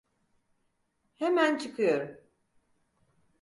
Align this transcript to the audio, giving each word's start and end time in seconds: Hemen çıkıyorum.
Hemen 1.15 1.57
çıkıyorum. 1.57 2.17